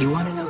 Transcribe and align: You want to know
You 0.00 0.08
want 0.08 0.28
to 0.28 0.32
know 0.32 0.49